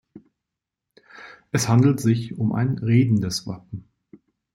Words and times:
Es 1.51 1.69
handelt 1.69 1.99
sich 1.99 2.35
um 2.39 2.53
ein 2.53 2.79
redendes 2.79 3.45
Wappen. 3.45 3.87